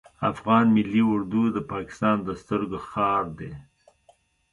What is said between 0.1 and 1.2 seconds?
افغان ملی